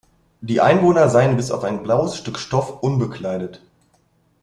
[0.39, 3.61] Die Einwohner seien bis auf ein blaues Stück Stoff unbekleidet.